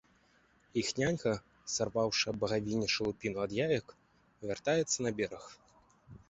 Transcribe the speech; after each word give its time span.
Іх 0.81 0.87
нянька, 0.99 1.33
сарваўшы 1.73 2.25
аб 2.31 2.37
багавінне 2.45 2.87
шалупіну 2.95 3.39
ад 3.45 3.51
яек, 3.67 3.87
вяртаецца 4.47 4.97
на 5.09 5.15
бераг. 5.23 5.45